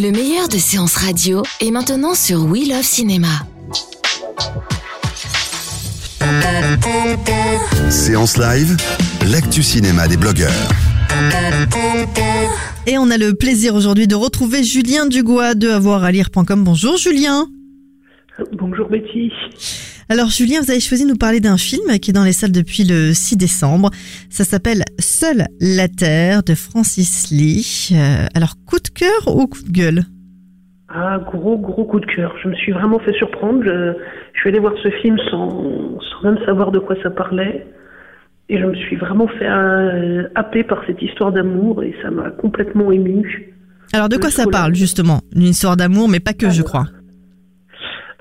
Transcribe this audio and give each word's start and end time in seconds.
Le 0.00 0.12
meilleur 0.12 0.48
de 0.48 0.56
séances 0.56 0.96
radio 0.96 1.42
est 1.60 1.70
maintenant 1.70 2.14
sur 2.14 2.46
We 2.46 2.66
Love 2.66 2.82
Cinéma. 2.82 3.28
Séance 7.90 8.38
live, 8.38 8.78
l'actu 9.30 9.62
cinéma 9.62 10.08
des 10.08 10.16
blogueurs. 10.16 10.70
Et 12.86 12.96
on 12.96 13.10
a 13.10 13.18
le 13.18 13.34
plaisir 13.34 13.74
aujourd'hui 13.74 14.06
de 14.08 14.14
retrouver 14.14 14.64
Julien 14.64 15.04
Dugois 15.04 15.54
de 15.54 15.68
avoiralire.com. 15.68 16.64
Bonjour 16.64 16.96
Julien. 16.96 17.46
Bonjour 18.52 18.88
Betty. 18.88 19.32
Alors 20.08 20.28
Julien, 20.28 20.60
vous 20.60 20.70
avez 20.70 20.80
choisi 20.80 21.04
de 21.04 21.10
nous 21.10 21.16
parler 21.16 21.40
d'un 21.40 21.56
film 21.56 21.98
qui 22.00 22.10
est 22.10 22.14
dans 22.14 22.24
les 22.24 22.32
salles 22.32 22.52
depuis 22.52 22.84
le 22.84 23.12
6 23.12 23.36
décembre. 23.36 23.90
Ça 24.28 24.44
s'appelle 24.44 24.82
Seule 24.98 25.44
la 25.60 25.88
Terre 25.88 26.42
de 26.42 26.54
Francis 26.54 27.30
Lee. 27.30 27.90
Euh, 27.92 28.26
alors 28.34 28.54
coup 28.66 28.78
de 28.78 28.88
cœur 28.88 29.36
ou 29.36 29.46
coup 29.46 29.62
de 29.62 29.70
gueule? 29.70 30.02
Ah, 30.88 31.20
gros, 31.24 31.56
gros 31.58 31.84
coup 31.84 32.00
de 32.00 32.06
cœur. 32.06 32.34
Je 32.42 32.48
me 32.48 32.54
suis 32.54 32.72
vraiment 32.72 32.98
fait 32.98 33.12
surprendre. 33.14 33.62
Je, 33.62 33.92
je 34.32 34.40
suis 34.40 34.48
allée 34.48 34.58
voir 34.58 34.74
ce 34.82 34.90
film 35.02 35.16
sans, 35.30 35.98
sans 36.00 36.22
même 36.24 36.44
savoir 36.44 36.72
de 36.72 36.80
quoi 36.80 36.96
ça 37.02 37.10
parlait. 37.10 37.66
Et 38.48 38.58
je 38.58 38.66
me 38.66 38.74
suis 38.74 38.96
vraiment 38.96 39.28
fait 39.28 39.48
euh, 39.48 40.24
happer 40.34 40.64
par 40.64 40.82
cette 40.88 41.00
histoire 41.00 41.30
d'amour 41.30 41.84
et 41.84 41.94
ça 42.02 42.10
m'a 42.10 42.30
complètement 42.30 42.90
ému. 42.90 43.54
Alors 43.92 44.08
de 44.08 44.16
Le 44.16 44.20
quoi 44.20 44.30
ça 44.30 44.46
parle 44.50 44.74
justement? 44.74 45.20
Une 45.36 45.42
histoire 45.42 45.76
d'amour, 45.76 46.08
mais 46.08 46.18
pas 46.18 46.32
que 46.32 46.50
je 46.50 46.62
crois. 46.62 46.86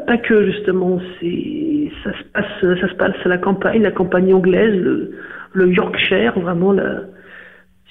Pas 0.00 0.16
que 0.16 0.46
justement, 0.46 1.00
c'est 1.20 1.90
ça 2.02 2.12
se 2.12 2.24
passe, 2.32 2.80
ça 2.80 2.88
se 2.88 2.94
passe 2.94 3.14
à 3.24 3.28
la 3.28 3.38
campagne, 3.38 3.82
la 3.82 3.90
campagne 3.90 4.32
anglaise, 4.32 4.74
le, 4.74 5.12
le 5.52 5.72
Yorkshire, 5.72 6.38
vraiment 6.40 6.72
la. 6.72 7.02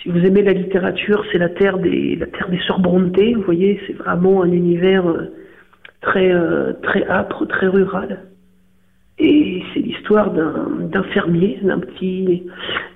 Si 0.01 0.09
vous 0.09 0.25
aimez 0.25 0.41
la 0.41 0.53
littérature, 0.53 1.23
c'est 1.31 1.37
la 1.37 1.49
terre 1.49 1.77
des 1.77 2.15
la 2.15 2.25
terre 2.25 2.49
des 2.49 2.59
sœurs 2.65 2.79
Brontë. 2.79 3.35
Vous 3.35 3.43
voyez, 3.43 3.79
c'est 3.85 3.93
vraiment 3.93 4.41
un 4.41 4.51
univers 4.51 5.07
euh, 5.07 5.31
très 6.01 6.31
euh, 6.31 6.73
très 6.81 7.07
âpre, 7.07 7.45
très 7.45 7.67
rural. 7.67 8.21
Et 9.19 9.61
c'est 9.71 9.81
l'histoire 9.81 10.31
d'un 10.31 10.69
d'un 10.91 11.03
fermier, 11.03 11.59
d'un 11.61 11.79
petit 11.79 12.43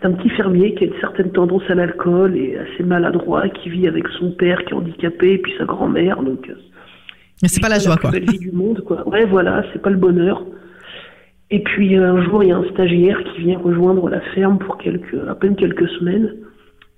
d'un 0.02 0.14
petit 0.14 0.30
fermier 0.30 0.73
qui 0.73 0.86
a 0.86 0.88
une 0.88 1.00
certaine 1.00 1.31
tendance 1.31 1.70
à 1.70 1.76
l'alcool 1.76 2.36
et 2.36 2.58
assez 2.58 2.83
maladroit, 2.83 3.50
qui 3.50 3.70
vit 3.70 3.88
avec 3.88 4.08
son 4.20 4.31
père 4.31 4.66
qui 4.66 4.73
est 4.73 4.78
handicapé 4.78 5.33
et 5.33 5.38
puis 5.38 5.53
sa 5.59 5.66
grand-mère. 5.66 6.23
Donc 6.23 6.50
euh, 6.50 6.56
c'est 7.44 7.61
pas 7.61 7.69
la 7.69 7.80
joie 7.80 7.97
quoi. 7.97 8.11
plus 8.11 8.19
belle 8.22 8.30
vie 8.30 8.39
du 8.39 8.52
monde, 8.52 8.81
quoi. 8.86 9.08
Ouais, 9.08 9.25
voilà, 9.25 9.64
c'est 9.73 9.81
pas 9.81 9.89
le 9.89 9.97
bonheur. 9.97 10.45
Et 11.52 11.59
puis 11.59 11.97
euh, 11.97 12.14
un 12.14 12.23
jour, 12.23 12.44
il 12.44 12.50
y 12.50 12.52
a 12.52 12.58
un 12.58 12.69
stagiaire 12.72 13.22
qui 13.23 13.42
vient 13.42 13.59
rejoindre 13.59 14.09
la 14.09 14.22
ferme 14.33 14.58
pour 14.58 14.77
quelques, 14.77 15.16
à 15.30 15.36
peine 15.36 15.55
quelques 15.55 15.88
semaines. 16.00 16.33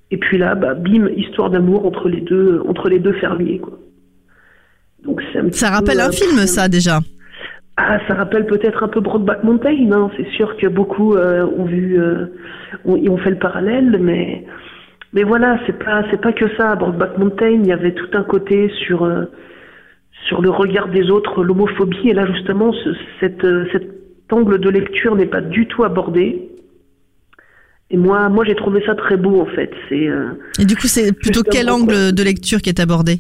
Et 0.10 0.18
puis 0.18 0.38
là, 0.38 0.56
bah, 0.56 0.74
bim, 0.74 1.10
histoire 1.16 1.50
d'amour 1.50 1.86
entre 1.86 2.08
les 2.08 2.22
deux, 2.22 2.62
entre 2.68 2.88
les 2.90 3.00
deux 3.00 3.14
fermiers, 3.14 3.60
quoi. 3.60 3.78
Donc 5.04 5.22
c'est 5.32 5.40
un 5.40 5.52
Ça 5.52 5.68
peu, 5.68 5.76
rappelle 5.76 6.00
un 6.00 6.10
euh, 6.10 6.12
film 6.12 6.38
ça 6.48 6.68
déjà. 6.68 7.00
Ah, 7.78 8.00
ça 8.08 8.16
rappelle 8.16 8.48
peut-être 8.48 8.84
un 8.84 8.88
peu 8.88 9.02
Brokeback 9.02 9.44
Mountain. 9.44 9.92
Hein. 9.92 10.10
C'est 10.18 10.28
sûr 10.32 10.58
que 10.58 10.68
beaucoup 10.68 11.16
euh, 11.16 11.46
ont 11.46 11.66
vu, 11.66 12.02
euh, 12.02 12.26
ont, 12.86 12.96
ils 12.96 13.10
ont 13.10 13.18
fait 13.18 13.30
le 13.30 13.38
parallèle, 13.38 14.00
mais 14.02 14.46
mais 15.14 15.24
voilà, 15.24 15.60
c'est 15.66 15.78
pas 15.78 16.04
c'est 16.10 16.20
pas 16.20 16.34
que 16.34 16.46
ça. 16.58 16.76
Brokeback 16.76 17.18
Mountain, 17.20 17.52
il 17.52 17.68
y 17.68 17.72
avait 17.72 17.94
tout 17.94 18.10
un 18.14 18.24
côté 18.24 18.72
sur 18.88 19.04
euh, 19.04 19.26
sur 20.28 20.42
le 20.42 20.50
regard 20.50 20.90
des 20.90 21.10
autres, 21.10 21.44
l'homophobie, 21.44 22.10
et 22.10 22.14
là 22.14 22.26
justement, 22.26 22.74
ce, 22.74 22.90
cette, 23.20 23.44
euh, 23.44 23.66
cet 23.72 23.88
angle 24.32 24.60
de 24.60 24.70
lecture 24.70 25.16
n'est 25.16 25.26
pas 25.26 25.42
du 25.42 25.68
tout 25.68 25.84
abordé. 25.84 26.50
Et 27.90 27.98
moi, 27.98 28.28
moi, 28.28 28.44
j'ai 28.46 28.56
trouvé 28.56 28.84
ça 28.86 28.96
très 28.96 29.16
beau 29.16 29.40
en 29.40 29.46
fait. 29.46 29.72
C'est 29.88 30.08
euh, 30.08 30.32
Et 30.60 30.66
du 30.66 30.76
coup, 30.76 30.88
c'est 30.88 31.14
plutôt 31.14 31.44
quel 31.44 31.68
quoi. 31.68 31.76
angle 31.76 32.14
de 32.14 32.24
lecture 32.24 32.62
qui 32.62 32.70
est 32.70 32.80
abordé? 32.80 33.20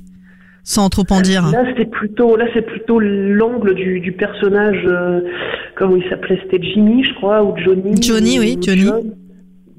Sans 0.63 0.89
trop 0.89 1.05
en 1.11 1.21
dire. 1.21 1.43
Là, 1.49 1.63
c'est 1.77 1.89
plutôt, 1.89 2.35
là, 2.35 2.45
c'est 2.53 2.65
plutôt 2.65 2.99
l'angle 2.99 3.73
du, 3.73 4.01
du 4.01 4.11
personnage, 4.11 4.83
euh, 4.85 5.21
comment 5.75 5.95
il 5.95 6.03
s'appelait, 6.09 6.37
c'était 6.43 6.61
Jimmy, 6.61 7.05
je 7.05 7.13
crois, 7.13 7.41
ou 7.41 7.55
Johnny. 7.57 8.01
Johnny, 8.01 8.37
ou 8.37 8.41
oui, 8.41 8.57
Johnny. 8.61 8.83
John. 8.83 9.15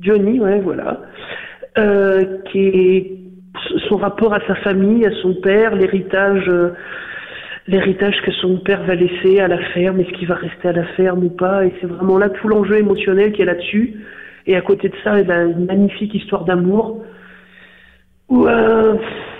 Johnny, 0.01 0.41
ouais, 0.41 0.61
voilà. 0.61 1.03
Euh, 1.77 2.39
qui 2.51 2.61
est 2.61 3.19
son 3.87 3.97
rapport 3.97 4.33
à 4.33 4.41
sa 4.47 4.55
famille, 4.55 5.05
à 5.05 5.11
son 5.21 5.35
père, 5.35 5.75
l'héritage, 5.77 6.51
l'héritage 7.69 8.21
que 8.23 8.33
son 8.33 8.57
père 8.57 8.83
va 8.85 8.95
laisser 8.95 9.41
à 9.41 9.47
la 9.47 9.59
ferme, 9.59 10.01
est-ce 10.01 10.11
qu'il 10.15 10.27
va 10.27 10.35
rester 10.35 10.69
à 10.69 10.73
la 10.73 10.85
ferme 10.97 11.25
ou 11.25 11.31
pas, 11.31 11.67
et 11.67 11.73
c'est 11.81 11.87
vraiment 11.87 12.19
là 12.19 12.31
tout 12.31 12.49
l'enjeu 12.49 12.79
émotionnel 12.79 13.33
qui 13.33 13.43
est 13.43 13.45
là-dessus. 13.45 13.95
Et 14.47 14.57
à 14.57 14.63
côté 14.63 14.89
de 14.89 14.95
ça, 15.05 15.21
il 15.21 15.31
a 15.31 15.45
une 15.45 15.67
magnifique 15.67 16.15
histoire 16.15 16.45
d'amour. 16.45 17.05
Où, 18.31 18.47
euh, 18.47 18.95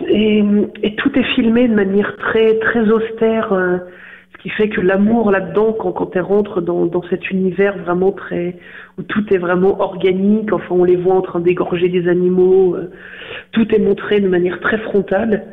et, 0.07 0.45
et 0.83 0.95
tout 0.97 1.19
est 1.19 1.35
filmé 1.35 1.69
de 1.69 1.75
manière 1.75 2.17
très 2.17 2.59
très 2.59 2.91
austère, 2.91 3.53
euh, 3.53 3.79
ce 4.37 4.43
qui 4.43 4.51
fait 4.51 4.69
que 4.69 4.83
l'amour 4.83 5.31
là-dedans, 5.31 5.73
quand, 5.73 5.93
quand 5.93 6.15
elle 6.15 6.23
rentre 6.23 6.61
dans, 6.61 6.87
dans 6.87 7.03
cet 7.09 7.31
univers 7.31 7.79
vraiment 7.79 8.13
très 8.13 8.57
où 8.99 9.03
tout 9.03 9.25
est 9.33 9.39
vraiment 9.39 9.81
organique, 9.81 10.53
enfin 10.53 10.75
on 10.75 10.85
les 10.85 10.97
voit 10.97 11.15
en 11.15 11.23
train 11.23 11.41
d'égorger 11.41 11.89
des 11.89 12.09
animaux, 12.09 12.77
euh, 12.77 12.91
tout 13.53 13.75
est 13.75 13.79
montré 13.79 14.21
de 14.21 14.29
manière 14.29 14.61
très 14.61 14.79
frontale. 14.79 15.45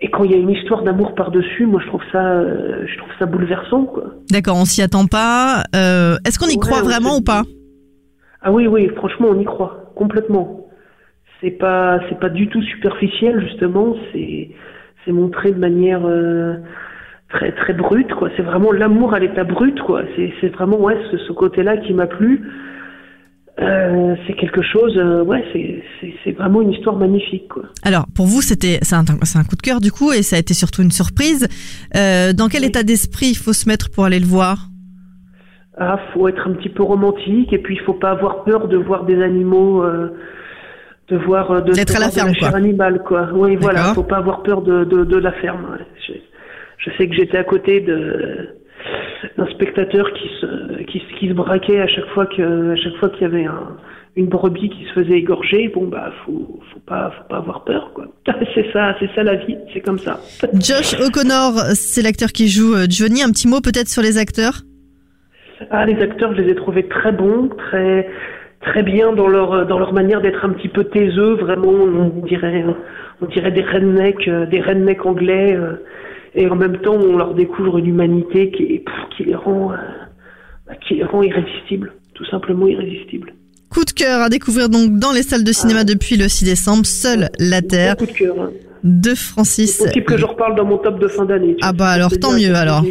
Et 0.00 0.10
quand 0.10 0.22
il 0.24 0.30
y 0.30 0.34
a 0.34 0.38
une 0.38 0.50
histoire 0.50 0.82
d'amour 0.84 1.14
par-dessus, 1.14 1.66
moi 1.66 1.80
je 1.82 1.88
trouve 1.88 2.02
ça, 2.12 2.24
euh, 2.24 2.86
je 2.86 2.98
trouve 2.98 3.10
ça 3.18 3.26
bouleversant 3.26 3.84
quoi. 3.84 4.04
D'accord, 4.30 4.56
on 4.56 4.64
s'y 4.64 4.80
attend 4.80 5.06
pas. 5.06 5.64
Euh, 5.74 6.16
Est-ce 6.24 6.38
qu'on 6.38 6.46
y 6.46 6.54
Ouais, 6.54 6.60
croit 6.60 6.82
vraiment 6.82 7.16
ou 7.16 7.20
pas? 7.20 7.42
Ah 8.40 8.52
oui, 8.52 8.68
oui, 8.68 8.88
franchement, 8.96 9.28
on 9.30 9.40
y 9.40 9.44
croit 9.44 9.92
complètement. 9.96 10.68
C'est 11.40 11.50
pas, 11.50 11.98
c'est 12.08 12.18
pas 12.20 12.28
du 12.28 12.48
tout 12.48 12.62
superficiel 12.62 13.40
justement. 13.40 13.96
C'est, 14.12 14.50
c'est 15.04 15.12
montré 15.12 15.50
de 15.50 15.58
manière 15.58 16.02
euh, 16.06 16.54
très, 17.30 17.50
très 17.52 17.72
brute, 17.72 18.12
quoi. 18.14 18.28
C'est 18.36 18.42
vraiment 18.42 18.70
l'amour 18.70 19.14
à 19.14 19.18
l'état 19.18 19.42
brut, 19.44 19.80
quoi. 19.80 20.02
C'est, 20.14 20.32
c'est 20.40 20.48
vraiment 20.48 20.78
ouais, 20.78 20.96
ce, 21.10 21.18
ce 21.18 21.32
côté-là 21.32 21.76
qui 21.78 21.92
m'a 21.92 22.06
plu. 22.06 22.42
Euh, 23.60 24.14
c'est 24.26 24.34
quelque 24.34 24.62
chose, 24.62 24.96
euh, 24.96 25.24
ouais, 25.24 25.44
c'est, 25.52 26.30
vraiment 26.32 26.62
une 26.62 26.72
histoire 26.72 26.96
magnifique, 26.96 27.48
quoi. 27.48 27.64
Alors, 27.82 28.06
pour 28.14 28.26
vous, 28.26 28.40
c'était 28.40 28.78
c'est 28.82 28.94
un, 28.94 29.04
coup 29.04 29.56
de 29.56 29.62
cœur 29.62 29.80
du 29.80 29.90
coup, 29.90 30.12
et 30.12 30.22
ça 30.22 30.36
a 30.36 30.38
été 30.38 30.54
surtout 30.54 30.82
une 30.82 30.92
surprise. 30.92 31.48
Euh, 31.96 32.32
dans 32.32 32.48
quel 32.48 32.60
Oui. 32.62 32.68
état 32.68 32.84
d'esprit 32.84 33.26
il 33.30 33.36
faut 33.36 33.52
se 33.52 33.68
mettre 33.68 33.90
pour 33.90 34.04
aller 34.04 34.20
le 34.20 34.26
voir? 34.26 34.68
Ah, 35.76 35.98
faut 36.12 36.28
être 36.28 36.46
un 36.48 36.52
petit 36.54 36.68
peu 36.68 36.82
romantique 36.82 37.52
et 37.52 37.58
puis 37.58 37.76
il 37.76 37.80
faut 37.84 37.94
pas 37.94 38.10
avoir 38.10 38.44
peur 38.44 38.68
de 38.68 38.76
voir 38.76 39.04
des 39.04 39.20
animaux, 39.22 39.82
euh, 39.82 40.12
de 41.08 41.16
voir 41.16 41.50
euh, 41.50 41.60
de, 41.60 41.72
D'être 41.72 41.92
de 41.94 41.96
à 41.96 42.00
la 42.00 42.08
voir 42.08 42.26
de 42.26 42.32
ferme, 42.32 42.34
chair 42.34 42.50
quoi. 42.50 42.58
animale, 42.58 43.02
quoi. 43.04 43.28
Oui, 43.32 43.56
voilà, 43.56 43.94
faut 43.94 44.02
pas 44.02 44.16
avoir 44.18 44.42
peur 44.42 44.62
de, 44.62 44.84
de, 44.84 45.04
de 45.04 45.16
la 45.16 45.32
ferme. 45.32 45.64
ouais. 45.72 45.84
Je, 46.06 46.12
je 46.78 46.96
sais 46.96 47.08
que 47.08 47.14
j'étais 47.14 47.38
à 47.38 47.44
côté 47.44 47.80
de 47.80 48.48
d'un 49.38 49.46
spectateur 49.46 50.12
qui 50.12 50.28
se 50.40 50.82
qui, 50.84 50.98
se- 50.98 51.18
qui 51.18 51.28
se 51.28 51.32
braquait 51.32 51.80
à 51.80 51.86
chaque 51.88 52.08
fois 52.08 52.26
que 52.26 52.72
à 52.72 52.76
chaque 52.76 52.96
fois 52.96 53.08
qu'il 53.10 53.22
y 53.22 53.24
avait 53.24 53.44
un, 53.46 53.76
une 54.16 54.26
brebis 54.26 54.68
qui 54.68 54.84
se 54.86 54.92
faisait 54.92 55.18
égorger. 55.18 55.68
Bon 55.74 55.86
bah 55.86 56.10
faut 56.26 56.60
faut 56.72 56.80
pas 56.86 57.12
faut 57.16 57.28
pas 57.30 57.36
avoir 57.38 57.64
peur, 57.64 57.92
quoi. 57.94 58.06
c'est 58.54 58.66
ça, 58.72 58.94
c'est 59.00 59.10
ça 59.14 59.22
la 59.22 59.36
vie, 59.36 59.56
c'est 59.72 59.80
comme 59.80 59.98
ça. 59.98 60.20
Josh 60.54 60.94
O'Connor, 61.00 61.52
c'est 61.74 62.02
l'acteur 62.02 62.30
qui 62.32 62.48
joue 62.48 62.74
euh, 62.74 62.86
Johnny. 62.90 63.22
Un 63.22 63.30
petit 63.30 63.48
mot 63.48 63.60
peut-être 63.60 63.88
sur 63.88 64.02
les 64.02 64.18
acteurs? 64.18 64.62
Ah, 65.70 65.84
les 65.86 66.00
acteurs, 66.02 66.34
je 66.36 66.42
les 66.42 66.50
ai 66.52 66.54
trouvés 66.54 66.86
très 66.88 67.12
bons, 67.12 67.48
très 67.48 68.08
très 68.60 68.82
bien 68.82 69.12
dans 69.12 69.28
leur 69.28 69.66
dans 69.66 69.78
leur 69.78 69.92
manière 69.92 70.20
d'être 70.20 70.44
un 70.44 70.50
petit 70.50 70.68
peu 70.68 70.84
taiseux, 70.84 71.34
vraiment, 71.34 71.70
on 71.72 72.08
dirait 72.26 72.64
on 73.20 73.26
dirait 73.26 73.50
des 73.52 73.62
rednecks, 73.62 74.28
euh, 74.28 74.46
des 74.46 74.60
rednecks 74.60 75.04
anglais, 75.06 75.54
euh, 75.56 75.74
et 76.34 76.46
en 76.48 76.54
même 76.56 76.76
temps, 76.78 76.94
on 76.94 77.16
leur 77.16 77.34
découvre 77.34 77.78
une 77.78 77.86
humanité 77.86 78.50
qui 78.52 78.62
est- 78.74 78.84
pff, 78.84 78.94
qui 79.18 79.24
les 79.24 79.34
rend 79.34 79.72
euh, 79.72 79.76
bah, 80.66 80.74
qui 80.86 80.94
les 80.94 81.04
rend 81.04 81.22
irrésistibles, 81.22 81.92
tout 82.14 82.24
simplement 82.26 82.66
irrésistibles. 82.66 83.34
Coup 83.70 83.84
de 83.84 83.90
cœur 83.90 84.22
à 84.22 84.28
découvrir 84.30 84.70
donc 84.70 84.98
dans 84.98 85.12
les 85.12 85.22
salles 85.22 85.44
de 85.44 85.52
cinéma 85.52 85.84
depuis 85.84 86.16
le 86.16 86.26
6 86.28 86.44
décembre. 86.44 86.86
Seule 86.86 87.28
la 87.38 87.60
Terre 87.60 87.96
coup 87.96 88.06
de 88.06 88.12
cœur. 88.12 88.34
Hein. 88.40 88.50
de 88.82 89.10
C'est 89.10 89.16
Francis. 89.16 89.76
possible 89.76 90.04
que 90.06 90.16
je 90.16 90.24
reparle 90.24 90.54
dans 90.56 90.64
mon 90.64 90.78
top 90.78 90.98
de 90.98 91.06
fin 91.08 91.26
d'année. 91.26 91.56
Ah 91.60 91.74
bah 91.74 91.88
alors, 91.88 92.10
tant 92.18 92.32
mieux, 92.32 92.54
alors. 92.54 92.82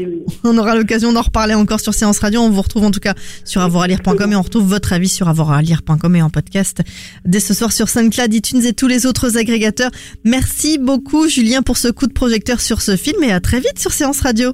On 0.43 0.55
aura 0.57 0.75
l'occasion 0.75 1.13
d'en 1.13 1.21
reparler 1.21 1.55
encore 1.55 1.79
sur 1.79 1.93
Séance 1.95 2.19
Radio. 2.19 2.41
On 2.41 2.49
vous 2.51 2.61
retrouve 2.61 2.83
en 2.83 2.91
tout 2.91 2.99
cas 2.99 3.15
sur 3.43 3.61
avoiralire.com 3.61 4.31
et 4.31 4.35
on 4.35 4.41
retrouve 4.41 4.67
votre 4.67 4.93
avis 4.93 5.09
sur 5.09 5.27
avoiralire.com 5.29 6.15
et 6.15 6.21
en 6.21 6.29
podcast 6.29 6.81
dès 7.25 7.39
ce 7.39 7.53
soir 7.55 7.71
sur 7.71 7.89
SoundCloud, 7.89 8.31
iTunes 8.33 8.63
et 8.65 8.73
tous 8.73 8.87
les 8.87 9.05
autres 9.07 9.37
agrégateurs. 9.37 9.89
Merci 10.25 10.77
beaucoup 10.77 11.27
Julien 11.27 11.63
pour 11.63 11.77
ce 11.77 11.87
coup 11.87 12.05
de 12.05 12.13
projecteur 12.13 12.59
sur 12.59 12.81
ce 12.81 12.95
film 12.97 13.23
et 13.23 13.31
à 13.31 13.39
très 13.39 13.59
vite 13.59 13.79
sur 13.79 13.91
Séance 13.93 14.19
Radio. 14.21 14.53